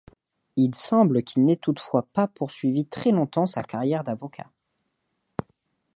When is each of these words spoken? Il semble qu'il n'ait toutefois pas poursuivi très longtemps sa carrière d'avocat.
Il 0.55 0.73
semble 0.73 1.21
qu'il 1.21 1.45
n'ait 1.45 1.57
toutefois 1.57 2.07
pas 2.11 2.27
poursuivi 2.27 2.87
très 2.87 3.11
longtemps 3.11 3.45
sa 3.45 3.61
carrière 3.61 4.03
d'avocat. 4.03 4.49